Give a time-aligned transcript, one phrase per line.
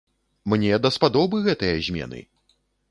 [0.53, 2.27] Мне даспадобы гэтыя змены!